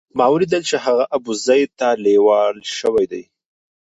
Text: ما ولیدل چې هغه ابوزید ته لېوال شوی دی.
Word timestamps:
ما 0.17 0.25
ولیدل 0.33 0.61
چې 0.69 0.75
هغه 0.85 1.03
ابوزید 1.17 1.69
ته 1.79 1.87
لېوال 2.03 2.55
شوی 2.79 3.05
دی. 3.11 3.23